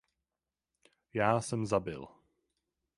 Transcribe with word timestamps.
Já 1.13 1.41
jsem 1.41 1.65
zabil! 1.65 2.07